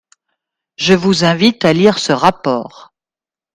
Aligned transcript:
Je 0.77 0.95
vous 0.95 1.25
invite 1.25 1.63
à 1.63 1.73
lire 1.73 1.99
ce 1.99 2.11
rapport. 2.11 2.91